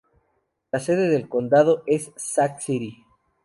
La 0.71 0.79
sede 0.79 1.09
del 1.09 1.29
condado 1.29 1.83
es 1.85 2.11
Sac 2.15 2.59
City. 2.59 3.05